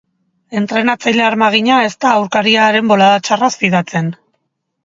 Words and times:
Entrenatzaile 0.59 1.25
armagina 1.25 1.77
ez 1.89 1.93
da 2.05 2.13
aurkariaren 2.21 2.91
bolada 2.93 3.23
txarraz 3.29 3.55
fidatzen. 3.67 4.15